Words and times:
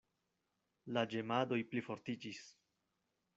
La 0.95 1.03
ĝemadoj 1.11 1.61
plifortiĝis. 1.75 2.41